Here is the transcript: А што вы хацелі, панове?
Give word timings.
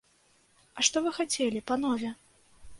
А 0.77 0.85
што 0.87 1.05
вы 1.05 1.13
хацелі, 1.19 1.63
панове? 1.71 2.09